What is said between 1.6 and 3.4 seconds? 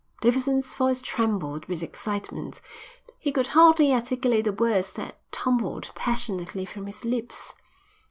with excitement. He